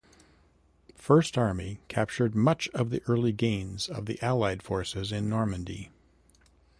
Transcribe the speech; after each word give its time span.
First 0.95 1.37
Army 1.37 1.77
captured 1.87 2.33
much 2.33 2.67
of 2.69 2.89
the 2.89 3.03
early 3.07 3.31
gains 3.31 3.87
of 3.87 4.07
the 4.07 4.19
Allied 4.19 4.63
forces 4.63 5.11
in 5.11 5.29
Normandy. 5.29 5.91